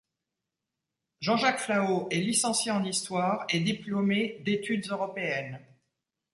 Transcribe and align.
Jean-Jacques 1.19 1.59
Flahaux 1.59 2.07
est 2.09 2.17
licencié 2.21 2.71
en 2.71 2.83
histoire 2.83 3.45
et 3.49 3.59
diplômé 3.59 4.39
d'études 4.43 4.87
européennes. 4.89 5.61